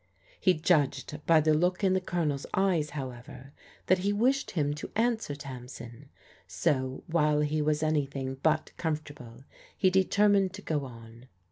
[0.39, 3.53] He judged by the look in the Colonel's eyes, however,
[3.85, 6.09] that he wished him lo ^xvswtt 78 PRODIGAL DAUGHTERS Tamsin,
[6.47, 9.43] so while he was anything but comfortable
[9.77, 11.27] he determined to go on.